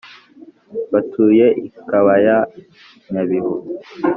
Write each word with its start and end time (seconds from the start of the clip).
batuye 0.91 1.45
i 1.67 1.69
kabaya 1.89 2.37
nyabihu 3.11 3.55